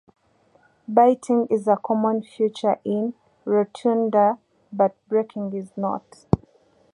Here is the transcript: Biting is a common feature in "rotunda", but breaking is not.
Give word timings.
Biting 0.87 1.45
is 1.51 1.67
a 1.67 1.77
common 1.77 2.23
feature 2.23 2.79
in 2.83 3.13
"rotunda", 3.45 4.39
but 4.73 4.95
breaking 5.07 5.53
is 5.53 5.77
not. 5.77 6.25